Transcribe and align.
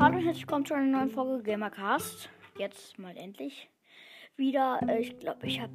Hallo 0.00 0.16
und 0.16 0.24
herzlich 0.24 0.44
willkommen 0.44 0.64
zu 0.64 0.72
einer 0.72 0.86
neuen 0.86 1.10
Folge 1.10 1.42
Gamercast. 1.42 2.30
Jetzt 2.56 2.98
mal 2.98 3.14
endlich 3.18 3.68
wieder. 4.34 4.80
Äh, 4.88 5.00
ich 5.02 5.18
glaube, 5.18 5.46
ich 5.46 5.60
habe 5.60 5.74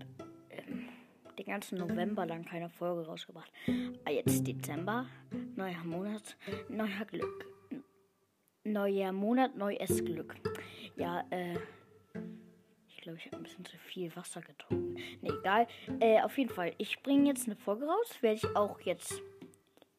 ähm, 0.50 0.90
den 1.38 1.46
ganzen 1.46 1.78
November 1.78 2.26
lang 2.26 2.44
keine 2.44 2.68
Folge 2.72 3.06
rausgebracht. 3.06 3.54
Ah, 4.04 4.10
jetzt 4.10 4.48
Dezember, 4.48 5.06
neuer 5.56 5.84
Monat, 5.84 6.38
neuer 6.70 7.06
Glück. 7.06 7.46
Neuer 8.64 9.12
Monat, 9.12 9.56
neues 9.56 10.04
Glück. 10.04 10.34
Ja, 10.96 11.24
äh, 11.30 11.60
ich 12.90 12.98
glaube, 13.02 13.20
ich 13.20 13.28
habe 13.28 13.38
ein 13.38 13.44
bisschen 13.44 13.66
zu 13.66 13.78
viel 13.78 14.14
Wasser 14.16 14.42
getrunken. 14.42 14.96
Ne, 15.22 15.38
egal. 15.40 15.68
Äh, 16.00 16.24
auf 16.24 16.36
jeden 16.40 16.50
Fall, 16.50 16.74
ich 16.80 17.00
bringe 17.04 17.28
jetzt 17.28 17.46
eine 17.46 17.56
Folge 17.56 17.86
raus. 17.86 18.18
Werde 18.22 18.38
ich 18.38 18.56
auch 18.56 18.80
jetzt 18.80 19.22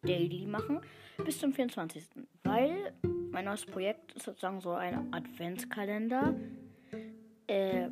daily 0.03 0.47
machen. 0.47 0.81
Bis 1.25 1.39
zum 1.39 1.53
24. 1.53 2.05
Weil 2.43 2.93
mein 3.37 3.45
neues 3.45 3.67
Projekt 3.67 4.15
ist 4.15 4.25
sozusagen 4.25 4.63
so 4.63 4.73
ein 4.73 5.13
Adventskalender. 5.13 6.35
Äh, 7.47 7.91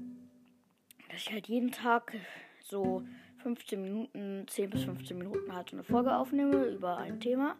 dass 1.10 1.20
ich 1.20 1.32
halt 1.32 1.48
jeden 1.48 1.70
Tag 1.70 2.14
so 2.62 3.02
15 3.42 3.82
Minuten, 3.82 4.46
10 4.48 4.70
bis 4.70 4.84
15 4.84 5.18
Minuten 5.18 5.54
halt 5.54 5.68
so 5.68 5.76
eine 5.76 5.84
Folge 5.84 6.16
aufnehme 6.16 6.64
über 6.64 6.96
ein 6.96 7.20
Thema. 7.20 7.56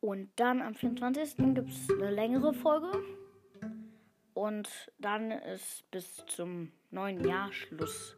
Und 0.00 0.30
dann 0.34 0.60
am 0.60 0.74
24. 0.74 1.36
gibt 1.54 1.70
es 1.70 1.88
eine 1.92 2.10
längere 2.10 2.52
Folge. 2.52 2.90
Und 4.34 4.68
dann 4.98 5.30
ist 5.30 5.88
bis 5.92 6.26
zum 6.26 6.72
neuen 6.90 7.24
Jahr 7.24 7.52
Schluss. 7.52 8.16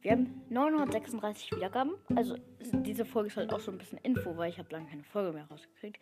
Wir 0.00 0.10
haben 0.10 0.42
936 0.48 1.52
Wiedergaben. 1.52 1.92
Also 2.16 2.34
diese 2.58 3.04
Folge 3.04 3.28
ist 3.28 3.36
halt 3.36 3.54
auch 3.54 3.60
so 3.60 3.70
ein 3.70 3.78
bisschen 3.78 3.98
Info, 3.98 4.36
weil 4.36 4.50
ich 4.50 4.58
habe 4.58 4.68
lange 4.72 4.88
keine 4.88 5.04
Folge 5.04 5.32
mehr 5.32 5.46
rausgekriegt. 5.46 6.00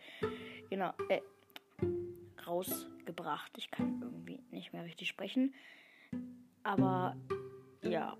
Genau. 0.71 0.91
Äh, 1.09 1.21
rausgebracht. 2.49 3.51
Ich 3.57 3.71
kann 3.71 4.01
irgendwie 4.01 4.41
nicht 4.51 4.73
mehr 4.73 4.83
richtig 4.83 5.07
sprechen. 5.07 5.53
Aber 6.63 7.15
ja, 7.83 8.17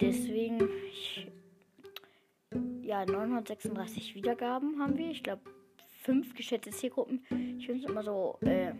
deswegen, 0.00 0.68
ich, 0.88 1.26
ja, 2.82 3.04
936 3.04 4.14
Wiedergaben 4.14 4.80
haben 4.80 4.96
wir. 4.96 5.10
Ich 5.10 5.22
glaube, 5.22 5.42
fünf 6.02 6.34
geschätzte 6.34 6.70
Zielgruppen. 6.70 7.24
Ich 7.58 7.66
finde 7.66 7.84
es 7.84 7.90
immer 7.90 8.04
so 8.04 8.38
äh, 8.42 8.72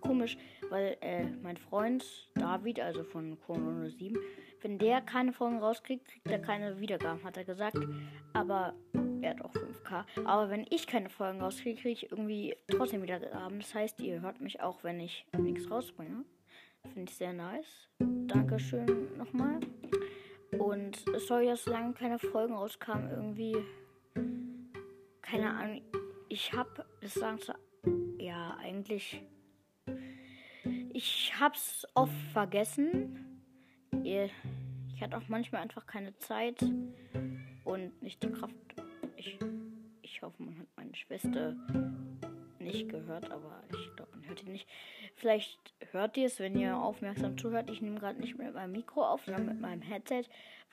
komisch, 0.00 0.38
weil 0.70 0.96
äh, 1.00 1.24
mein 1.42 1.56
Freund 1.56 2.04
David, 2.34 2.80
also 2.80 3.04
von 3.04 3.38
Chrono 3.40 3.88
7, 3.88 4.16
wenn 4.62 4.78
der 4.78 5.02
keine 5.02 5.32
Folgen 5.32 5.58
rauskriegt, 5.58 6.08
kriegt 6.08 6.28
er 6.28 6.38
keine 6.38 6.80
Wiedergaben, 6.80 7.22
hat 7.24 7.36
er 7.36 7.44
gesagt. 7.44 7.78
Aber 8.32 8.74
er 9.26 9.30
hat 9.30 9.44
auch 9.44 9.52
5K. 9.52 10.04
Aber 10.24 10.50
wenn 10.50 10.64
ich 10.70 10.86
keine 10.86 11.10
Folgen 11.10 11.40
rauskriege, 11.40 11.80
kriege 11.80 11.92
ich 11.92 12.10
irgendwie 12.10 12.56
trotzdem 12.68 13.02
Wiedergaben. 13.02 13.58
Das 13.58 13.74
heißt, 13.74 14.00
ihr 14.00 14.20
hört 14.20 14.40
mich 14.40 14.60
auch, 14.60 14.84
wenn 14.84 15.00
ich 15.00 15.26
nichts 15.36 15.70
rausbringe. 15.70 16.24
Finde 16.92 17.10
ich 17.10 17.16
sehr 17.16 17.32
nice. 17.32 17.88
Dankeschön 17.98 19.16
nochmal. 19.18 19.60
Und 20.58 21.04
sorry, 21.26 21.46
dass 21.46 21.66
lange 21.66 21.92
keine 21.94 22.18
Folgen 22.18 22.54
rauskamen. 22.54 23.10
Irgendwie. 23.10 23.56
Keine 25.22 25.50
Ahnung. 25.50 25.82
Ich 26.28 26.52
habe, 26.52 26.86
das 27.00 27.14
sagen 27.14 27.40
zu. 27.40 27.52
Ja, 28.18 28.56
eigentlich. 28.60 29.22
Ich 30.92 31.32
hab's 31.38 31.84
oft 31.94 32.14
vergessen. 32.32 33.42
Ich 34.04 35.02
hatte 35.02 35.16
auch 35.16 35.28
manchmal 35.28 35.62
einfach 35.62 35.84
keine 35.86 36.16
Zeit 36.18 36.62
und 37.64 38.02
nicht 38.02 38.22
die 38.22 38.30
Kraft. 38.30 38.54
Ich, 39.16 39.38
ich 40.02 40.22
hoffe, 40.22 40.42
man 40.42 40.58
hat 40.58 40.66
meine 40.76 40.94
Schwester 40.94 41.56
nicht 42.58 42.88
gehört, 42.88 43.30
aber 43.30 43.62
ich 43.70 43.96
glaube, 43.96 44.10
man 44.12 44.28
hört 44.28 44.42
ihn 44.42 44.52
nicht. 44.52 44.68
Vielleicht 45.14 45.58
hört 45.92 46.16
ihr 46.16 46.26
es, 46.26 46.38
wenn 46.38 46.58
ihr 46.58 46.76
aufmerksam 46.76 47.38
zuhört. 47.38 47.70
Ich 47.70 47.80
nehme 47.80 47.98
gerade 47.98 48.20
nicht 48.20 48.36
mit 48.36 48.52
meinem 48.54 48.72
Mikro 48.72 49.06
auf, 49.06 49.24
sondern 49.24 49.46
mit 49.46 49.60
meinem 49.60 49.82
Headset, 49.82 50.24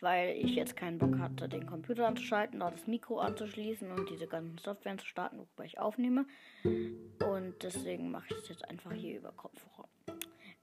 weil 0.01 0.35
ich 0.35 0.55
jetzt 0.55 0.75
keinen 0.75 0.97
Bock 0.97 1.17
hatte, 1.19 1.47
den 1.47 1.65
Computer 1.65 2.07
anzuschalten, 2.07 2.59
da 2.59 2.71
das 2.71 2.87
Mikro 2.87 3.19
anzuschließen 3.19 3.91
und 3.91 4.09
diese 4.09 4.27
ganzen 4.27 4.57
Software 4.57 4.97
zu 4.97 5.05
starten, 5.05 5.39
wobei 5.39 5.65
ich 5.65 5.79
aufnehme. 5.79 6.25
Und 6.63 7.55
deswegen 7.61 8.11
mache 8.11 8.27
ich 8.31 8.37
es 8.37 8.49
jetzt 8.49 8.67
einfach 8.69 8.91
hier 8.91 9.17
über 9.17 9.31
Kopfhörer. 9.31 9.87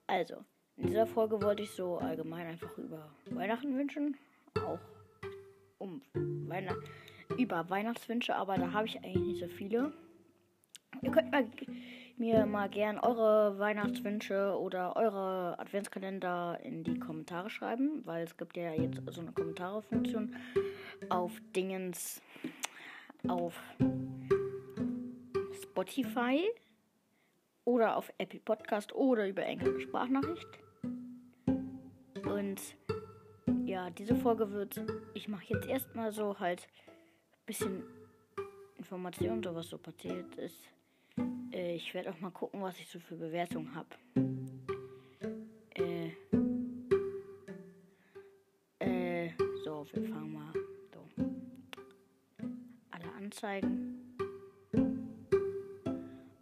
Also, 0.06 0.44
in 0.76 0.88
dieser 0.88 1.06
Folge 1.06 1.40
wollte 1.40 1.62
ich 1.62 1.70
so 1.70 1.98
allgemein 1.98 2.46
einfach 2.46 2.76
über 2.76 3.14
Weihnachten 3.26 3.76
wünschen. 3.76 4.16
Auch 4.56 4.80
um 5.78 6.02
Weihnachten 6.14 6.84
über 7.38 7.68
Weihnachtswünsche, 7.70 8.34
aber 8.34 8.56
da 8.56 8.72
habe 8.72 8.86
ich 8.86 8.96
eigentlich 8.98 9.22
nicht 9.22 9.40
so 9.40 9.48
viele. 9.48 9.92
Ihr 11.02 11.10
könnt 11.10 11.30
mal, 11.30 11.46
mir 12.16 12.46
mal 12.46 12.68
gern 12.68 12.98
eure 12.98 13.58
Weihnachtswünsche 13.58 14.58
oder 14.58 14.96
eure 14.96 15.58
Adventskalender 15.58 16.58
in 16.62 16.84
die 16.84 16.98
Kommentare 16.98 17.48
schreiben, 17.48 18.04
weil 18.04 18.24
es 18.24 18.36
gibt 18.36 18.56
ja 18.56 18.72
jetzt 18.72 19.00
so 19.10 19.20
eine 19.20 19.32
Kommentare-Funktion 19.32 20.36
auf 21.08 21.32
Dingens 21.54 22.20
auf 23.28 23.54
Spotify 25.62 26.48
oder 27.64 27.96
auf 27.96 28.12
Apple 28.18 28.40
Podcast 28.40 28.94
oder 28.94 29.28
über 29.28 29.44
Enkel 29.44 29.80
Sprachnachricht. 29.80 30.48
Und 32.24 32.60
ja, 33.64 33.90
diese 33.90 34.16
Folge 34.16 34.50
wird, 34.50 34.82
ich 35.14 35.28
mache 35.28 35.44
jetzt 35.48 35.66
erstmal 35.66 36.12
so 36.12 36.38
halt 36.38 36.66
bisschen 37.50 37.82
Informationen, 38.78 39.42
so 39.42 39.52
was 39.52 39.68
so 39.68 39.76
passiert 39.76 40.36
ist. 40.36 40.54
Äh, 41.52 41.74
ich 41.74 41.92
werde 41.92 42.10
auch 42.10 42.20
mal 42.20 42.30
gucken, 42.30 42.62
was 42.62 42.78
ich 42.78 42.86
so 42.86 43.00
für 43.00 43.16
Bewertungen 43.16 43.74
habe. 43.74 43.88
Äh, 45.74 46.10
äh, 48.78 49.30
so, 49.64 49.84
wir 49.92 50.08
fangen 50.08 50.32
mal 50.32 50.52
so. 50.94 51.24
Alle 52.92 53.12
Anzeigen. 53.18 54.16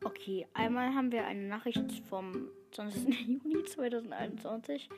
Okay, 0.05 0.47
einmal 0.53 0.95
haben 0.95 1.11
wir 1.11 1.25
eine 1.25 1.49
Nachricht 1.49 1.91
vom 2.11 2.51
20. 2.73 3.29
Juni 3.45 3.65
2021. 3.65 4.91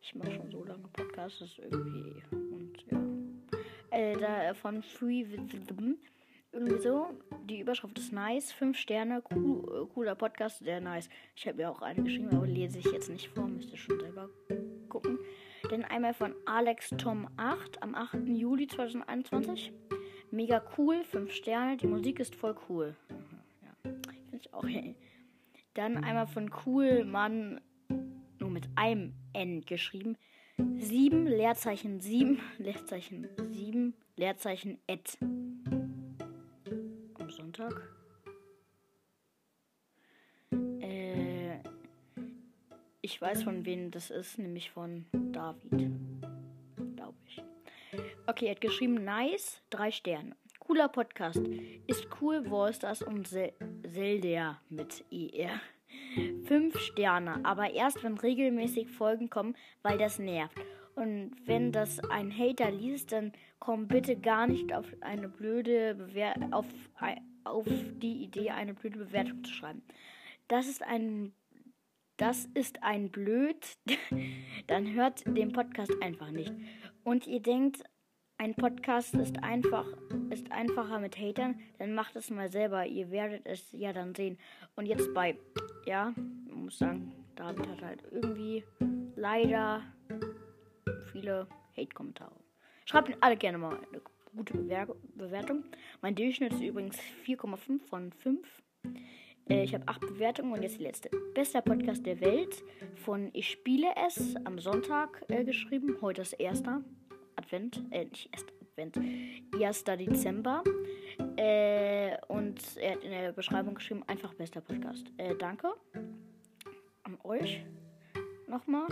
Ich 0.00 0.14
mache 0.14 0.30
schon 0.30 0.48
so 0.52 0.62
lange 0.62 0.86
Podcasts, 0.92 1.40
das 1.40 1.48
ist 1.48 1.58
irgendwie. 1.58 2.45
Äh, 3.96 4.14
da 4.18 4.52
von 4.52 4.82
Free 4.82 5.24
irgendwie 6.52 6.80
so. 6.80 7.06
Die 7.44 7.60
Überschrift 7.60 7.98
ist 7.98 8.12
nice. 8.12 8.52
Fünf 8.52 8.76
Sterne. 8.76 9.22
Cool, 9.34 9.88
cooler 9.94 10.14
Podcast, 10.14 10.58
sehr 10.58 10.82
nice. 10.82 11.08
Ich 11.34 11.46
habe 11.48 11.56
mir 11.56 11.70
auch 11.70 11.80
eine 11.80 12.02
geschrieben, 12.02 12.28
aber 12.36 12.46
lese 12.46 12.78
ich 12.78 12.84
jetzt 12.92 13.08
nicht 13.08 13.28
vor. 13.28 13.46
Müsst 13.46 13.70
ihr 13.72 13.78
schon 13.78 13.98
selber 13.98 14.28
gucken. 14.90 15.18
Dann 15.70 15.82
einmal 15.84 16.12
von 16.12 16.34
Alex 16.44 16.90
Tom 16.98 17.26
8 17.38 17.82
am 17.82 17.94
8. 17.94 18.28
Juli 18.28 18.66
2021. 18.66 19.72
Mega 20.30 20.62
cool. 20.76 21.02
Fünf 21.02 21.32
Sterne. 21.32 21.78
Die 21.78 21.86
Musik 21.86 22.20
ist 22.20 22.34
voll 22.34 22.54
cool. 22.68 22.94
Ja, 23.62 23.92
finde 24.28 24.36
ich 24.36 24.52
auch. 24.52 24.66
Dann 25.72 26.04
einmal 26.04 26.26
von 26.26 26.50
Cool 26.66 27.06
Mann. 27.06 27.62
Nur 28.40 28.50
mit 28.50 28.68
einem 28.76 29.14
N 29.32 29.62
geschrieben. 29.62 30.18
7 30.58 31.26
Leerzeichen 31.26 32.00
7 32.00 32.40
Leerzeichen 32.58 33.28
7 33.52 33.94
Leerzeichen 34.16 34.78
et. 34.86 35.18
Sonntag. 37.28 37.94
Äh, 40.80 41.58
ich 43.00 43.20
weiß 43.20 43.42
von 43.42 43.64
wem 43.64 43.90
das 43.90 44.10
ist, 44.10 44.38
nämlich 44.38 44.70
von 44.70 45.06
David. 45.12 45.92
Glaube 46.96 47.18
ich. 47.26 47.42
Okay, 48.26 48.46
er 48.46 48.52
hat 48.52 48.60
geschrieben, 48.60 49.04
nice, 49.04 49.60
drei 49.70 49.90
Sterne. 49.90 50.36
Cooler 50.58 50.88
Podcast. 50.88 51.40
Ist 51.86 52.08
cool, 52.20 52.50
Wallstars 52.50 53.02
und 53.02 53.28
Sel 53.28 53.52
Zelda 53.86 54.60
mit 54.68 55.04
ER. 55.12 55.60
Fünf 56.44 56.78
Sterne, 56.78 57.44
aber 57.44 57.72
erst 57.72 58.02
wenn 58.02 58.18
regelmäßig 58.18 58.88
Folgen 58.88 59.30
kommen, 59.30 59.56
weil 59.82 59.98
das 59.98 60.18
nervt. 60.18 60.56
Und 60.94 61.32
wenn 61.44 61.72
das 61.72 62.00
ein 62.00 62.36
Hater 62.36 62.70
liest, 62.70 63.12
dann 63.12 63.32
komm 63.58 63.86
bitte 63.86 64.16
gar 64.16 64.46
nicht 64.46 64.72
auf 64.72 64.86
eine 65.00 65.28
blöde 65.28 65.94
Bewer 65.94 66.34
auf, 66.52 66.66
auf 67.44 67.66
die 67.66 68.24
Idee, 68.24 68.50
eine 68.50 68.74
blöde 68.74 68.98
Bewertung 68.98 69.44
zu 69.44 69.52
schreiben. 69.52 69.82
Das 70.48 70.66
ist 70.66 70.82
ein 70.82 71.32
das 72.16 72.46
ist 72.54 72.82
ein 72.82 73.10
Blöd, 73.10 73.76
dann 74.66 74.94
hört 74.94 75.22
den 75.26 75.52
Podcast 75.52 75.92
einfach 76.00 76.30
nicht. 76.30 76.52
Und 77.04 77.26
ihr 77.26 77.40
denkt, 77.40 77.82
ein 78.38 78.54
Podcast 78.54 79.14
ist 79.14 79.42
einfach 79.42 79.86
ist 80.30 80.50
einfacher 80.52 80.98
mit 80.98 81.18
Hatern, 81.18 81.58
dann 81.78 81.94
macht 81.94 82.16
es 82.16 82.30
mal 82.30 82.50
selber. 82.50 82.86
Ihr 82.86 83.10
werdet 83.10 83.46
es 83.46 83.72
ja 83.72 83.92
dann 83.92 84.14
sehen. 84.14 84.38
Und 84.74 84.86
jetzt 84.86 85.12
bei, 85.14 85.38
ja, 85.86 86.12
man 86.48 86.64
muss 86.64 86.78
sagen, 86.78 87.12
David 87.36 87.68
hat 87.68 87.82
halt 87.82 88.02
irgendwie 88.10 88.64
leider 89.14 89.82
viele 91.12 91.46
Hate-Kommentare. 91.76 92.34
Schreibt 92.84 93.08
mir 93.08 93.16
alle 93.20 93.36
gerne 93.36 93.58
mal 93.58 93.76
eine 93.76 94.02
gute 94.36 94.56
Bewer 94.56 94.94
Bewertung. 95.14 95.64
Mein 96.02 96.14
Durchschnitt 96.14 96.52
ist 96.52 96.62
übrigens 96.62 96.98
4,5 97.24 97.80
von 97.88 98.12
5. 98.12 98.62
Äh, 99.48 99.64
ich 99.64 99.74
habe 99.74 99.86
acht 99.88 100.00
Bewertungen 100.00 100.52
und 100.52 100.62
jetzt 100.62 100.78
die 100.78 100.84
letzte. 100.84 101.10
Bester 101.34 101.62
Podcast 101.62 102.04
der 102.04 102.20
Welt 102.20 102.62
von 102.96 103.30
Ich 103.32 103.50
spiele 103.50 103.88
es 104.06 104.36
am 104.44 104.58
Sonntag 104.58 105.24
äh, 105.28 105.44
geschrieben. 105.44 105.96
Heute 106.00 106.22
ist 106.22 106.34
erster 106.34 106.82
Advent. 107.36 107.82
Äh, 107.90 108.04
nicht 108.06 108.28
erster 108.32 108.52
Advent. 108.60 108.98
1. 109.60 109.84
Dezember. 109.84 110.64
Äh, 111.36 112.16
und 112.28 112.60
er 112.76 112.92
hat 112.92 113.04
in 113.04 113.10
der 113.10 113.32
Beschreibung 113.32 113.74
geschrieben, 113.74 114.02
einfach 114.06 114.34
bester 114.34 114.60
Podcast. 114.60 115.06
Äh, 115.16 115.34
danke 115.36 115.72
an 117.04 117.18
euch 117.24 117.64
nochmal. 118.48 118.88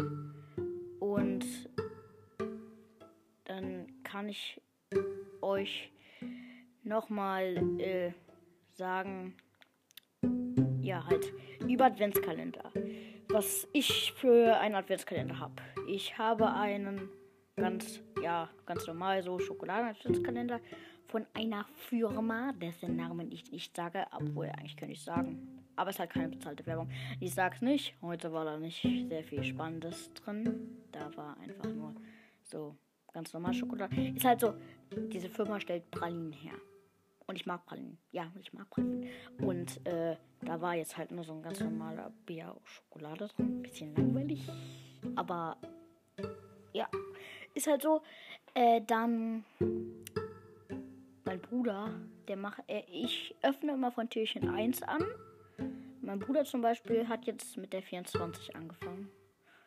Und 1.00 1.44
dann 3.44 3.86
kann 4.04 4.28
ich 4.28 4.60
euch 5.42 5.90
nochmal 6.82 7.56
äh, 7.80 8.12
sagen, 8.72 9.36
ja, 10.80 11.04
halt 11.06 11.32
über 11.68 11.86
Adventskalender. 11.86 12.70
Was 13.28 13.68
ich 13.72 14.12
für 14.12 14.56
einen 14.58 14.74
Adventskalender 14.74 15.38
habe. 15.38 15.54
Ich 15.88 16.18
habe 16.18 16.52
einen 16.52 17.08
ganz, 17.56 18.00
ja, 18.22 18.48
ganz 18.66 18.86
normal 18.86 19.22
so 19.22 19.38
Schokoladen-Adventskalender 19.38 20.60
von 21.06 21.26
einer 21.34 21.64
Firma, 21.88 22.52
dessen 22.52 22.96
Namen 22.96 23.30
ich 23.30 23.50
nicht 23.52 23.76
sage, 23.76 24.06
obwohl 24.12 24.46
eigentlich 24.46 24.76
könnte 24.76 24.92
ich 24.92 25.02
sagen. 25.02 25.62
Aber 25.76 25.90
es 25.90 25.96
ist 25.96 26.00
halt 26.00 26.10
keine 26.10 26.28
bezahlte 26.28 26.64
Werbung. 26.66 26.88
Ich 27.20 27.34
sag's 27.34 27.60
nicht. 27.60 27.96
Heute 28.00 28.32
war 28.32 28.44
da 28.44 28.58
nicht 28.58 28.82
sehr 29.08 29.24
viel 29.24 29.42
Spannendes 29.42 30.12
drin. 30.14 30.78
Da 30.92 31.14
war 31.16 31.36
einfach 31.38 31.72
nur 31.72 31.94
so 32.42 32.76
ganz 33.12 33.32
normal 33.32 33.54
Schokolade. 33.54 33.94
Ist 34.14 34.24
halt 34.24 34.40
so, 34.40 34.54
diese 35.08 35.28
Firma 35.28 35.58
stellt 35.58 35.90
Pralinen 35.90 36.32
her. 36.32 36.54
Und 37.26 37.36
ich 37.36 37.46
mag 37.46 37.64
Pralinen. 37.64 37.98
Ja, 38.12 38.30
ich 38.40 38.52
mag 38.52 38.70
Pralinen. 38.70 39.08
Und 39.38 39.84
äh, 39.86 40.16
da 40.42 40.60
war 40.60 40.74
jetzt 40.74 40.96
halt 40.96 41.10
nur 41.10 41.24
so 41.24 41.32
ein 41.32 41.42
ganz 41.42 41.58
normaler 41.60 42.12
Bier 42.26 42.54
Schokolade 42.64 43.28
drin. 43.28 43.62
Bisschen 43.62 43.94
langweilig. 43.96 44.48
Aber 45.16 45.56
ja, 46.72 46.88
ist 47.54 47.66
halt 47.66 47.82
so. 47.82 48.02
Äh, 48.54 48.82
dann 48.86 49.44
mein 51.24 51.40
Bruder, 51.40 51.90
der 52.28 52.36
macht, 52.36 52.62
äh, 52.68 52.82
ich 52.90 53.34
öffne 53.42 53.72
immer 53.72 53.90
von 53.90 54.08
Türchen 54.08 54.48
1 54.48 54.82
an. 54.82 55.04
Mein 56.00 56.18
Bruder 56.18 56.44
zum 56.44 56.60
Beispiel 56.60 57.08
hat 57.08 57.24
jetzt 57.24 57.56
mit 57.56 57.72
der 57.72 57.82
24 57.82 58.54
angefangen. 58.54 59.10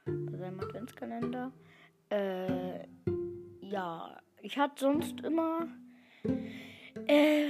Bei 0.05 0.37
seinem 0.37 0.59
Adventskalender. 0.59 1.51
Äh, 2.09 2.87
ja, 3.61 4.17
ich 4.41 4.57
hatte 4.57 4.79
sonst 4.79 5.19
immer 5.21 5.67
äh, 7.07 7.49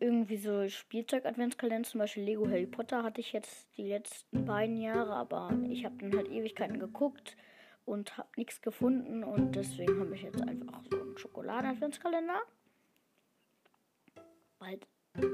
irgendwie 0.00 0.36
so 0.36 0.68
Spielzeug-Adventskalender, 0.68 1.88
zum 1.88 2.00
Beispiel 2.00 2.24
Lego 2.24 2.46
Harry 2.48 2.66
Potter 2.66 3.02
hatte 3.04 3.20
ich 3.20 3.32
jetzt 3.32 3.68
die 3.78 3.88
letzten 3.88 4.44
beiden 4.44 4.76
Jahre, 4.80 5.14
aber 5.14 5.50
ich 5.70 5.84
habe 5.84 5.96
dann 5.98 6.14
halt 6.14 6.28
Ewigkeiten 6.28 6.80
geguckt 6.80 7.36
und 7.84 8.16
habe 8.16 8.28
nichts 8.36 8.60
gefunden 8.62 9.24
und 9.24 9.56
deswegen 9.56 9.98
habe 10.00 10.14
ich 10.14 10.22
jetzt 10.22 10.42
einfach 10.42 10.82
so 10.90 11.00
einen 11.00 11.18
Schokoladen-Adventskalender. 11.18 12.40
Bald 14.58 14.86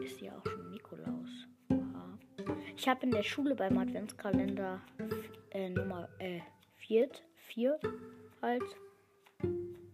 ist 0.02 0.20
ja 0.20 0.36
auch 0.38 0.44
schon 0.44 0.70
Nikolaus. 0.70 1.46
Aha. 1.70 2.18
Ich 2.76 2.88
habe 2.88 3.04
in 3.04 3.10
der 3.10 3.22
Schule 3.22 3.54
beim 3.54 3.76
Adventskalender 3.78 4.80
äh, 5.50 5.68
Nummer 5.68 6.08
4 6.76 7.04
äh, 7.04 7.08
vier 7.36 7.78
halt 8.42 8.64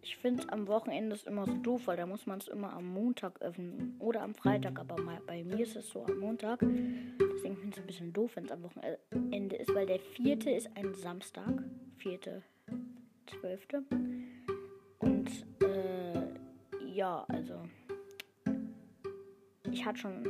ich 0.04 0.18
finde 0.18 0.52
am 0.52 0.68
Wochenende 0.68 1.14
ist 1.14 1.26
immer 1.26 1.46
so 1.46 1.54
doof, 1.54 1.86
weil 1.86 1.96
da 1.96 2.04
muss 2.04 2.26
man 2.26 2.38
es 2.38 2.48
immer 2.48 2.74
am 2.74 2.86
Montag 2.92 3.40
öffnen 3.40 3.96
oder 4.00 4.20
am 4.20 4.34
Freitag. 4.34 4.78
Aber 4.78 5.00
mal, 5.00 5.18
bei 5.26 5.42
mir 5.42 5.60
ist 5.60 5.76
es 5.76 5.88
so 5.88 6.04
am 6.04 6.18
Montag. 6.18 6.60
Deswegen 6.60 7.56
finde 7.56 7.68
ich 7.68 7.76
es 7.76 7.78
ein 7.78 7.86
bisschen 7.86 8.12
doof, 8.12 8.32
wenn 8.34 8.44
es 8.44 8.52
am 8.52 8.62
Wochenende 8.62 9.56
ist, 9.56 9.74
weil 9.74 9.86
der 9.86 9.98
vierte 9.98 10.50
ist 10.50 10.68
ein 10.76 10.92
Samstag. 10.92 11.64
Vierte, 11.99 12.43
zwölfte. 13.26 13.82
Und 14.99 15.31
äh, 15.62 16.94
ja, 16.94 17.25
also 17.29 17.69
ich 19.70 19.85
hatte 19.85 19.99
schon, 19.99 20.26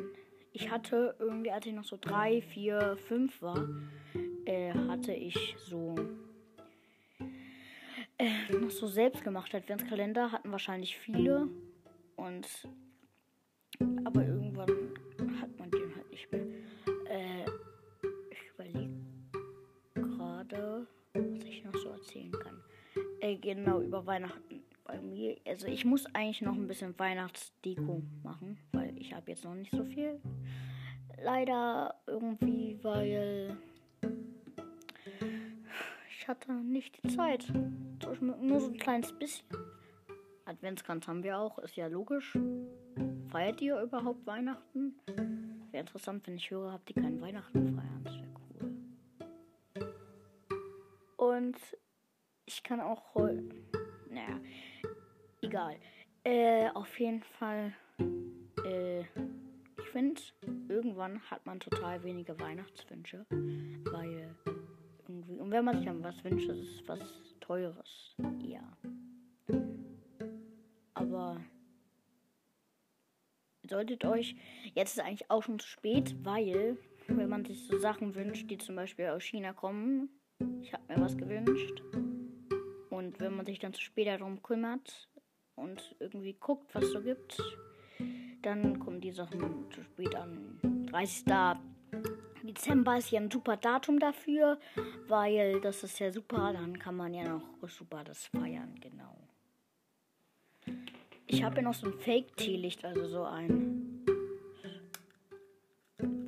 ich 0.53 0.71
hatte 0.71 1.15
irgendwie, 1.19 1.51
als 1.51 1.67
ich 1.67 1.73
noch 1.73 1.85
so 1.85 1.99
drei, 2.01 2.43
vier, 2.43 2.97
fünf 3.09 3.43
war, 3.43 3.69
äh, 4.47 4.73
hatte 4.73 5.13
ich 5.13 5.57
so 5.59 5.95
äh, 8.19 8.53
noch 8.53 8.71
so 8.71 8.87
selbstgemachte 8.87 9.57
Adventskalender 9.57 10.33
hatten 10.33 10.51
wahrscheinlich 10.51 10.97
viele. 10.97 11.49
Und 12.17 12.47
aber 14.05 14.25
irgendwann 14.25 14.94
genau, 23.45 23.81
über 23.81 24.05
Weihnachten 24.07 24.63
bei 24.85 25.01
mir. 25.01 25.37
Also 25.47 25.67
ich 25.67 25.85
muss 25.85 26.07
eigentlich 26.15 26.43
noch 26.43 26.55
ein 26.55 26.67
bisschen 26.67 26.99
Weihnachtsdeko 26.99 28.03
machen, 28.23 28.59
weil 28.73 28.97
ich 28.99 29.15
habe 29.15 29.31
jetzt 29.31 29.45
noch 29.45 29.55
nicht 29.55 29.71
so 29.71 29.85
viel. 29.85 30.21
Leider 31.23 31.95
irgendwie, 32.07 32.79
weil 32.83 33.57
ich 36.11 36.29
hatte 36.29 36.53
nicht 36.53 37.03
die 37.03 37.09
Zeit. 37.09 37.47
Nur 38.21 38.61
so 38.61 38.69
ein 38.69 38.79
kleines 38.79 39.13
bisschen. 39.13 39.47
Adventskranz 40.47 41.09
haben 41.09 41.23
wir 41.23 41.39
auch, 41.39 41.59
ist 41.59 41.77
ja 41.77 41.87
logisch. 41.87 42.37
Feiert 43.29 43.63
ihr 43.63 43.81
überhaupt 43.81 44.27
Weihnachten? 44.27 44.95
Wäre 45.71 45.81
interessant, 45.81 46.27
wenn 46.27 46.37
ich 46.37 46.51
höre, 46.51 46.73
habt 46.73 46.91
ihr 46.91 47.03
keinen 47.03 47.21
Weihnachten 47.21 47.75
feiern. 47.75 48.01
Das 48.05 48.15
wäre 48.15 48.29
cool. 48.51 48.77
Und 51.17 51.57
ich 52.47 52.63
kann 52.63 52.81
auch 52.81 53.15
heute. 53.15 53.55
Naja, 54.11 54.41
egal. 55.43 55.77
Äh, 56.25 56.69
auf 56.71 56.99
jeden 56.99 57.23
Fall. 57.23 57.73
Äh, 58.65 59.01
ich 59.01 59.91
finde, 59.93 60.21
irgendwann 60.69 61.21
hat 61.31 61.45
man 61.47 61.61
total 61.61 62.03
wenige 62.03 62.39
Weihnachtswünsche. 62.41 63.27
Weil 63.31 64.35
irgendwie. 65.09 65.39
Und 65.41 65.51
wenn 65.51 65.65
man 65.65 65.77
sich 65.77 65.87
dann 65.87 66.03
was 66.03 66.23
wünscht, 66.25 66.49
ist 66.49 66.87
was 66.89 67.01
Teures. 67.41 68.17
Ja. 68.43 68.77
Aber 70.95 71.41
solltet 73.69 74.05
euch. 74.05 74.37
Jetzt 74.75 74.97
ist 74.97 75.05
eigentlich 75.05 75.31
auch 75.31 75.43
schon 75.43 75.59
zu 75.59 75.69
spät, 75.69 76.15
weil, 76.25 76.77
wenn 77.07 77.29
man 77.29 77.45
sich 77.45 77.67
so 77.67 77.79
Sachen 77.79 78.15
wünscht, 78.15 78.51
die 78.51 78.59
zum 78.59 78.77
Beispiel 78.77 79.07
aus 79.07 79.23
China 79.23 79.53
kommen, 79.53 80.09
ich 80.63 80.73
habe 80.73 80.83
mir 80.89 81.01
was 81.01 81.17
gewünscht. 81.17 81.83
Und 82.95 83.19
wenn 83.19 83.35
man 83.35 83.45
sich 83.45 83.59
dann 83.59 83.75
zu 83.75 83.81
spät 83.81 84.07
darum 84.07 84.41
kümmert 84.41 85.09
und 85.57 85.97
irgendwie 85.99 86.35
guckt, 86.35 86.73
was 86.77 86.85
es 86.85 86.93
so 86.93 87.01
gibt, 87.01 87.43
dann 88.43 88.79
kommen 88.79 89.01
die 89.01 89.11
Sachen 89.11 89.69
zu 89.73 89.83
spät 89.83 90.15
an. 90.15 90.61
30. 90.87 91.25
Dezember 92.45 92.97
ist 92.97 93.11
ja 93.11 93.21
ein 93.21 93.33
super 93.33 93.57
Datum 93.57 93.99
dafür, 93.99 94.61
weil 95.09 95.61
das 95.61 95.83
ist 95.83 95.99
ja 95.99 96.13
super, 96.13 96.53
dann 96.53 96.79
kann 96.79 96.95
man 96.97 97.13
ja 97.15 97.25
noch 97.25 97.69
super 97.69 98.05
das 98.05 98.27
feiern, 98.27 98.79
genau. 98.81 99.17
Ich 101.27 101.43
habe 101.43 101.57
ja 101.57 101.63
noch 101.63 101.75
so 101.75 101.87
ein 101.87 101.99
Fake-Teelicht, 101.99 102.85
also 102.85 103.09
so 103.09 103.25
ein, 103.25 104.05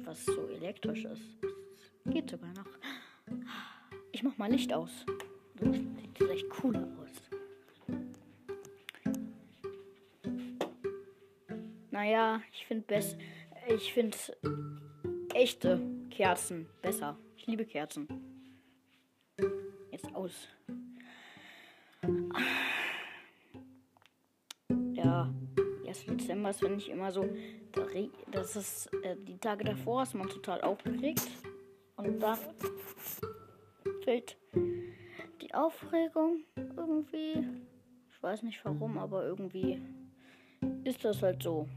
was 0.03 0.25
so 0.25 0.49
elektrisch 0.49 1.05
ist. 1.05 1.39
Geht 2.07 2.29
sogar 2.29 2.53
noch. 2.55 2.67
Ich 4.11 4.25
mach 4.25 4.37
mal 4.37 4.51
Licht 4.51 4.73
aus. 4.73 5.07
Das 5.59 5.77
sieht 5.77 6.19
vielleicht 6.19 6.51
cooler 6.51 6.87
aus. 7.01 7.97
Naja, 11.91 12.43
ich 12.53 12.67
finde 12.67 12.85
best, 12.87 13.17
ich 13.69 13.93
finde 13.93 14.17
echte 15.35 15.81
Kerzen 16.11 16.67
besser. 16.83 17.19
Ich 17.37 17.47
liebe 17.47 17.65
Kerzen. 17.65 18.07
Jetzt 19.91 20.15
aus. 20.15 20.49
Ja, 24.93 25.33
1. 25.87 26.05
Dezember 26.07 26.51
ist, 26.51 26.61
finde 26.61 26.77
ich, 26.77 26.91
immer 26.91 27.11
so. 27.11 27.29
Das 28.31 28.57
ist 28.57 28.93
äh, 29.03 29.17
die 29.17 29.39
Tage 29.39 29.65
davor 29.65 30.03
ist 30.03 30.15
man 30.15 30.29
total 30.29 30.61
aufgeregt. 30.61 31.29
Und 31.97 32.21
dann 32.21 32.39
fällt 34.05 34.37
Aufregung 35.57 36.45
irgendwie. 36.77 37.47
Ich 38.11 38.23
weiß 38.23 38.43
nicht 38.43 38.65
warum, 38.65 38.99
aber 38.99 39.25
irgendwie 39.25 39.81
ist 40.85 41.05
das 41.05 41.23
halt 41.23 41.43
so. 41.43 41.69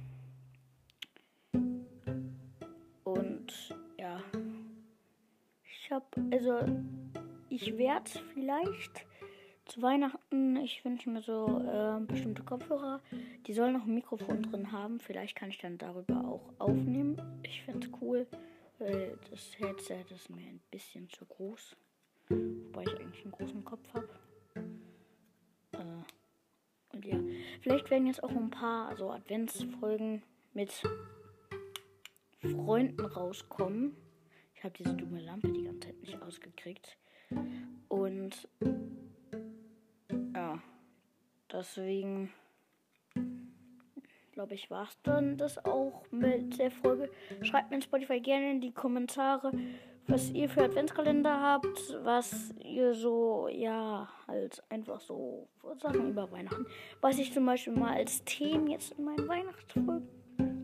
Ich 5.89 5.93
habe, 5.95 6.05
also, 6.31 6.59
ich 7.49 7.75
werde 7.75 8.11
vielleicht 8.35 9.07
zu 9.65 9.81
Weihnachten, 9.81 10.57
ich 10.57 10.85
wünsche 10.85 11.09
mir 11.09 11.23
so 11.23 11.63
äh, 11.65 11.99
bestimmte 12.05 12.43
Kopfhörer, 12.43 13.01
die 13.47 13.53
sollen 13.53 13.73
noch 13.73 13.85
ein 13.85 13.95
Mikrofon 13.95 14.43
drin 14.43 14.71
haben. 14.71 14.99
Vielleicht 14.99 15.35
kann 15.35 15.49
ich 15.49 15.57
dann 15.57 15.79
darüber 15.79 16.25
auch 16.25 16.53
aufnehmen. 16.59 17.19
Ich 17.41 17.63
finde 17.63 17.87
es 17.87 17.93
cool, 18.03 18.27
Weil 18.77 19.17
das 19.31 19.57
Headset 19.57 20.05
ist 20.13 20.29
mir 20.29 20.45
ein 20.45 20.61
bisschen 20.69 21.09
zu 21.09 21.25
groß. 21.25 21.75
Wobei 22.29 22.83
ich 22.83 22.99
eigentlich 22.99 23.23
einen 23.23 23.31
großen 23.31 23.65
Kopf 23.65 23.93
habe. 23.93 24.09
Äh, 25.73 26.95
und 26.95 27.05
ja, 27.05 27.17
vielleicht 27.61 27.89
werden 27.89 28.07
jetzt 28.07 28.23
auch 28.23 28.31
ein 28.31 28.49
paar 28.49 28.95
so 28.97 29.09
Adventsfolgen 29.11 30.23
mit 30.53 30.71
Freunden 32.41 33.05
rauskommen. 33.05 33.95
Ich 34.53 34.63
habe 34.63 34.73
diese 34.77 34.93
dumme 34.93 35.21
Lampe 35.21 35.51
die 35.51 35.63
ganze 35.63 35.87
Zeit 35.87 36.01
nicht 36.01 36.21
ausgekriegt. 36.21 36.97
Und 37.87 38.47
ja, 40.33 40.61
deswegen 41.51 42.31
glaube 44.39 44.53
ich, 44.53 44.71
war 44.71 44.83
es 44.83 44.97
dann 45.03 45.37
das 45.37 45.63
auch 45.65 46.05
mit 46.11 46.59
der 46.59 46.71
Folge. 46.71 47.11
Schreibt 47.41 47.71
mir 47.71 47.75
in 47.75 47.81
Spotify 47.81 48.21
gerne 48.21 48.51
in 48.51 48.61
die 48.61 48.71
Kommentare, 48.71 49.51
was 50.09 50.31
ihr 50.31 50.49
für 50.49 50.63
Adventskalender 50.63 51.39
habt, 51.39 51.95
was 52.03 52.51
ihr 52.63 52.95
so, 52.95 53.47
ja, 53.47 54.09
halt 54.27 54.63
einfach 54.69 54.99
so 54.99 55.47
Sachen 55.77 56.09
über 56.09 56.31
Weihnachten. 56.31 56.65
Was 56.99 57.19
ich 57.19 57.31
zum 57.31 57.45
Beispiel 57.45 57.73
mal 57.73 57.93
als 57.93 58.23
Themen 58.25 58.67
jetzt 58.67 58.93
in 58.93 59.05
meinen 59.05 59.27
Weihnachtsfolgen 59.27 60.07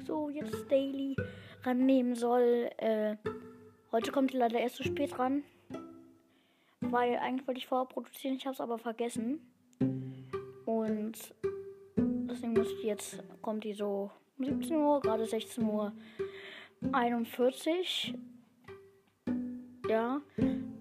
so 0.03 0.29
jetzt 0.29 0.71
daily 0.71 1.15
rannehmen 1.63 2.15
soll. 2.15 2.69
Äh, 2.77 3.17
heute 3.91 4.11
kommt 4.11 4.33
die 4.33 4.37
leider 4.37 4.59
erst 4.59 4.77
zu 4.77 4.83
spät 4.83 5.17
ran. 5.19 5.43
Weil 6.81 7.17
eigentlich 7.17 7.47
wollte 7.47 7.59
ich 7.59 7.67
vorher 7.67 7.87
produzieren, 7.87 8.35
ich 8.35 8.45
habe 8.45 8.55
es 8.55 8.61
aber 8.61 8.79
vergessen. 8.79 9.41
Und 10.65 11.35
deswegen 11.95 12.53
muss 12.53 12.71
ich 12.71 12.83
jetzt, 12.83 13.23
kommt 13.43 13.63
die 13.63 13.73
so 13.73 14.09
um 14.39 14.45
17 14.45 14.75
Uhr, 14.75 15.01
gerade 15.01 15.25
16 15.25 15.63
Uhr 15.63 15.93
41. 16.91 18.15
Ja, 19.95 20.19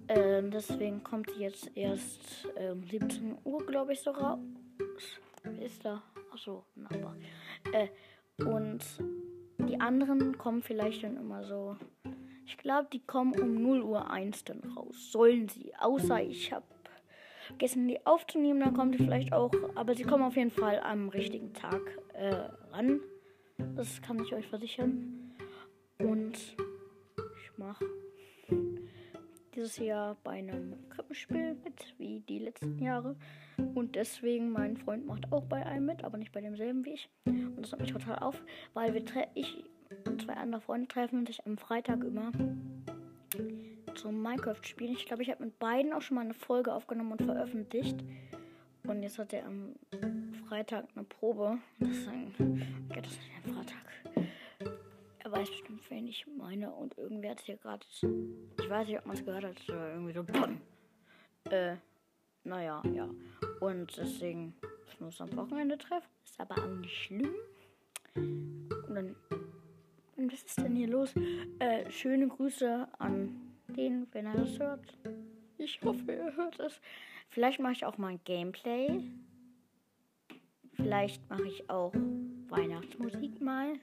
äh, 0.08 0.42
deswegen 0.42 1.04
kommt 1.04 1.30
die 1.36 1.42
jetzt 1.42 1.70
erst 1.76 2.48
äh, 2.56 2.72
um 2.72 2.82
17 2.82 3.38
Uhr, 3.44 3.64
glaube 3.64 3.92
ich, 3.92 4.00
so 4.00 4.10
raus. 4.10 4.40
Ist 5.60 5.84
da? 5.84 6.02
Achso, 6.32 6.64
Nachbar. 6.74 7.14
Äh, 7.70 7.90
und 8.44 8.80
die 9.68 9.78
anderen 9.80 10.36
kommen 10.36 10.62
vielleicht 10.62 11.04
dann 11.04 11.16
immer 11.16 11.44
so. 11.44 11.76
Ich 12.44 12.58
glaube, 12.58 12.88
die 12.92 13.06
kommen 13.06 13.40
um 13.40 13.62
0 13.62 13.82
Uhr 13.82 14.10
1 14.10 14.46
dann 14.46 14.64
raus. 14.76 15.12
Sollen 15.12 15.46
sie. 15.46 15.72
Außer 15.78 16.20
ich 16.20 16.52
habe 16.52 16.66
vergessen, 17.46 17.86
die 17.86 18.04
aufzunehmen, 18.04 18.58
dann 18.58 18.74
kommt 18.74 18.94
die 18.94 19.04
vielleicht 19.04 19.32
auch. 19.32 19.52
Aber 19.76 19.94
sie 19.94 20.02
kommen 20.02 20.24
auf 20.24 20.34
jeden 20.34 20.50
Fall 20.50 20.80
am 20.80 21.08
richtigen 21.08 21.52
Tag 21.52 21.80
äh, 22.14 22.48
ran. 22.72 22.98
Das 23.76 24.02
kann 24.02 24.18
ich 24.18 24.34
euch 24.34 24.48
versichern. 24.48 25.36
Und 26.00 26.34
ich 26.34 27.58
mache 27.58 27.84
dieses 29.54 29.78
Jahr 29.78 30.16
bei 30.24 30.32
einem 30.32 30.74
Krippenspiel 30.90 31.56
mit, 31.64 31.94
wie 31.98 32.20
die 32.20 32.38
letzten 32.38 32.78
Jahre. 32.78 33.16
Und 33.74 33.94
deswegen, 33.94 34.50
mein 34.50 34.76
Freund 34.76 35.06
macht 35.06 35.32
auch 35.32 35.44
bei 35.44 35.64
einem 35.64 35.86
mit, 35.86 36.04
aber 36.04 36.18
nicht 36.18 36.32
bei 36.32 36.40
demselben 36.40 36.84
wie 36.84 36.94
ich. 36.94 37.08
Und 37.26 37.62
das 37.62 37.72
hat 37.72 37.80
mich 37.80 37.92
total 37.92 38.18
auf, 38.18 38.42
weil 38.72 38.94
wir 38.94 39.04
ich 39.34 39.64
und 40.06 40.22
zwei 40.22 40.34
andere 40.34 40.60
Freunde 40.60 40.88
treffen 40.88 41.26
sich 41.26 41.46
am 41.46 41.56
Freitag 41.56 42.02
immer 42.02 42.32
zum 43.94 44.22
Minecraft-Spielen. 44.22 44.92
Ich 44.92 45.06
glaube, 45.06 45.22
ich 45.22 45.30
habe 45.30 45.44
mit 45.44 45.58
beiden 45.58 45.92
auch 45.92 46.02
schon 46.02 46.16
mal 46.16 46.22
eine 46.22 46.34
Folge 46.34 46.72
aufgenommen 46.72 47.12
und 47.12 47.22
veröffentlicht. 47.22 48.04
Und 48.86 49.02
jetzt 49.02 49.18
hat 49.18 49.32
er 49.32 49.46
am 49.46 49.74
Freitag 50.48 50.86
eine 50.94 51.04
Probe. 51.04 51.58
Deswegen 51.78 52.34
geht 52.92 53.06
das 53.06 53.12
nicht 53.12 53.30
am 53.44 53.54
Freitag. 53.54 54.13
Er 55.24 55.32
weiß 55.32 55.48
bestimmt, 55.48 55.90
wen 55.90 56.06
ich 56.06 56.26
meine. 56.26 56.70
Und 56.70 56.96
irgendwie 56.98 57.30
hat 57.30 57.40
hier 57.40 57.56
gerade. 57.56 57.84
Ich 57.90 58.70
weiß 58.70 58.86
nicht, 58.86 58.98
ob 58.98 59.06
man 59.06 59.16
es 59.16 59.24
gehört 59.24 59.44
hat. 59.44 59.70
Aber 59.70 59.90
irgendwie 59.90 60.12
so. 60.12 61.50
Äh, 61.50 61.76
naja, 62.44 62.82
ja. 62.92 63.08
Und 63.60 63.96
deswegen 63.96 64.54
müssen 64.60 65.00
wir 65.00 65.06
uns 65.06 65.20
am 65.22 65.34
Wochenende 65.36 65.78
treffen. 65.78 66.08
Ist 66.24 66.38
aber 66.38 66.62
auch 66.62 66.76
nicht 66.76 66.94
schlimm. 66.94 67.34
Und 68.14 68.94
dann. 68.94 69.16
Und 70.16 70.32
was 70.32 70.42
ist 70.42 70.58
denn 70.58 70.76
hier 70.76 70.88
los? 70.88 71.14
Äh, 71.58 71.90
schöne 71.90 72.28
Grüße 72.28 72.86
an 72.98 73.56
den, 73.68 74.06
wenn 74.12 74.26
er 74.26 74.34
das 74.34 74.58
hört. 74.58 74.98
Ich 75.56 75.80
hoffe, 75.82 76.12
er 76.12 76.36
hört 76.36 76.60
es. 76.60 76.80
Vielleicht 77.30 77.60
mache 77.60 77.72
ich 77.72 77.86
auch 77.86 77.96
mal 77.96 78.08
ein 78.08 78.20
Gameplay. 78.24 79.00
Vielleicht 80.74 81.28
mache 81.30 81.46
ich 81.46 81.68
auch 81.70 81.94
Weihnachtsmusik 82.48 83.40
mal. 83.40 83.78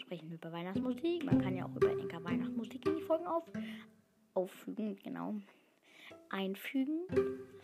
Sprechen 0.00 0.32
über 0.32 0.52
Weihnachtsmusik. 0.52 1.24
Man 1.24 1.40
kann 1.40 1.56
ja 1.56 1.66
auch 1.66 1.76
über 1.76 1.90
Enker 1.90 2.22
Weihnachtsmusik 2.24 2.86
in 2.86 2.96
die 2.96 3.02
Folgen 3.02 3.26
auf, 3.26 3.44
auffügen, 4.34 4.96
genau. 5.02 5.34
Einfügen. 6.30 7.02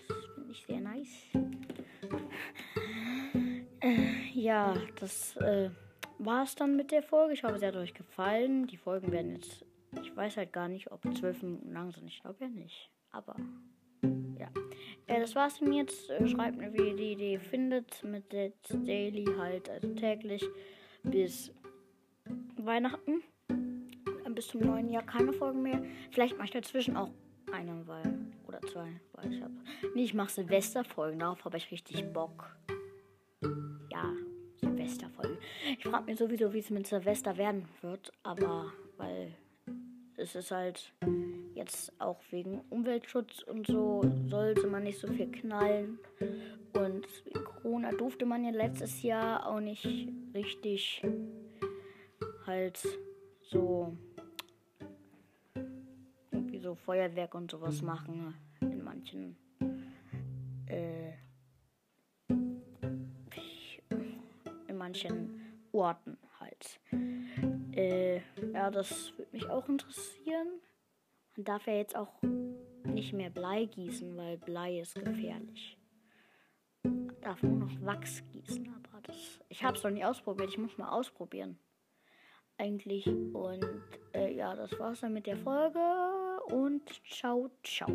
Das 0.08 0.24
finde 0.34 0.52
ich 0.52 0.62
sehr 0.66 0.80
nice. 0.80 1.30
Äh, 3.80 4.28
ja, 4.34 4.74
das 4.98 5.36
äh, 5.36 5.70
war 6.18 6.42
es 6.42 6.54
dann 6.54 6.76
mit 6.76 6.90
der 6.90 7.02
Folge. 7.02 7.32
Ich 7.32 7.44
hoffe, 7.44 7.56
es 7.56 7.62
hat 7.62 7.76
euch 7.76 7.94
gefallen. 7.94 8.66
Die 8.66 8.76
Folgen 8.76 9.10
werden 9.10 9.36
jetzt 9.36 9.64
ich 10.02 10.16
weiß 10.16 10.36
halt 10.36 10.52
gar 10.52 10.68
nicht, 10.68 10.90
ob 10.92 11.02
zwölf 11.16 11.42
Minuten 11.42 11.72
lang 11.72 11.92
sind. 11.92 12.06
Ich 12.06 12.20
glaube 12.20 12.36
ja 12.40 12.48
nicht. 12.48 12.90
Aber 13.10 13.34
ja. 14.02 14.48
Äh, 15.06 15.20
das 15.20 15.34
war's 15.34 15.60
mir 15.60 15.82
jetzt. 15.82 16.10
Äh, 16.10 16.26
schreibt 16.28 16.58
mir, 16.58 16.72
wie 16.72 16.88
ihr 16.90 16.96
die 16.96 17.12
Idee 17.12 17.38
findet. 17.38 18.02
Mit 18.04 18.32
der 18.32 18.52
Daily 18.68 19.26
halt, 19.36 19.68
also 19.68 19.92
täglich 19.94 20.44
bis 21.02 21.52
Weihnachten. 22.56 23.22
Bis 24.34 24.48
zum 24.48 24.60
neuen 24.60 24.88
Jahr 24.88 25.02
keine 25.02 25.32
Folgen 25.32 25.62
mehr. 25.62 25.82
Vielleicht 26.12 26.36
mache 26.36 26.46
ich 26.46 26.50
dazwischen 26.52 26.96
auch 26.96 27.10
eine, 27.52 27.86
weil. 27.86 28.02
Oder 28.46 28.60
zwei, 28.62 28.88
weil 29.12 29.32
ich 29.32 29.42
habe. 29.42 29.54
Nee, 29.94 30.04
ich 30.04 30.14
mache 30.14 30.30
Silvesterfolgen. 30.30 31.18
Darauf 31.18 31.44
habe 31.44 31.56
ich 31.56 31.70
richtig 31.70 32.04
Bock. 32.12 32.56
Ja, 33.90 34.04
Silvesterfolgen. 34.60 35.36
Ich 35.78 35.84
frage 35.84 36.04
mich 36.04 36.18
sowieso, 36.18 36.52
wie 36.52 36.60
es 36.60 36.70
mit 36.70 36.86
Silvester 36.86 37.36
werden 37.36 37.68
wird. 37.82 38.12
Aber, 38.22 38.72
weil 38.96 39.32
es 40.16 40.34
ist 40.34 40.50
halt 40.50 40.92
jetzt 41.54 41.92
auch 42.00 42.20
wegen 42.30 42.60
Umweltschutz 42.70 43.42
und 43.42 43.66
so 43.66 44.02
sollte 44.28 44.66
man 44.66 44.84
nicht 44.84 44.98
so 44.98 45.08
viel 45.08 45.30
knallen. 45.30 45.98
Und 46.72 47.06
Corona 47.44 47.90
durfte 47.92 48.26
man 48.26 48.44
ja 48.44 48.50
letztes 48.50 49.02
Jahr 49.02 49.46
auch 49.46 49.60
nicht 49.60 49.86
richtig 50.34 51.02
halt 52.60 52.86
so 53.40 53.96
irgendwie 56.30 56.58
so 56.58 56.74
Feuerwerk 56.74 57.34
und 57.34 57.50
sowas 57.50 57.80
machen 57.80 58.34
in 58.60 58.84
manchen 58.84 59.36
äh, 60.66 61.12
in 64.68 64.76
manchen 64.76 65.40
Orten 65.72 66.18
halt. 66.38 66.80
Äh, 67.72 68.20
ja, 68.52 68.70
das 68.70 69.16
würde 69.16 69.32
mich 69.32 69.48
auch 69.48 69.68
interessieren. 69.68 70.48
Man 71.36 71.44
darf 71.44 71.66
ja 71.66 71.74
jetzt 71.74 71.96
auch 71.96 72.20
nicht 72.84 73.14
mehr 73.14 73.30
Blei 73.30 73.64
gießen, 73.64 74.16
weil 74.16 74.36
Blei 74.36 74.80
ist 74.80 74.94
gefährlich. 74.96 75.78
Man 76.82 77.20
darf 77.22 77.42
nur 77.42 77.56
noch 77.56 77.80
Wachs 77.82 78.22
gießen, 78.32 78.68
aber 78.68 79.00
das. 79.02 79.40
Ich 79.48 79.64
habe 79.64 79.76
es 79.78 79.82
noch 79.82 79.90
nie 79.90 80.04
ausprobiert. 80.04 80.50
Ich 80.50 80.58
muss 80.58 80.76
mal 80.76 80.90
ausprobieren. 80.90 81.58
Eigentlich. 82.60 83.06
Und 83.06 83.64
äh, 84.12 84.34
ja, 84.34 84.54
das 84.54 84.78
war's 84.78 85.00
dann 85.00 85.14
mit 85.14 85.26
der 85.26 85.36
Folge. 85.38 85.80
Und 86.50 86.82
ciao, 87.08 87.50
ciao. 87.62 87.88